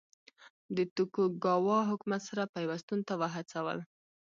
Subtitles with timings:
[0.75, 3.79] د توکوګاوا حکومت سره پیوستون ته وهڅول.